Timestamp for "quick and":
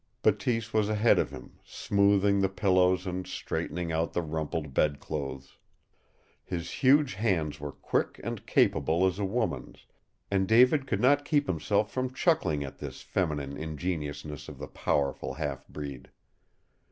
7.71-8.43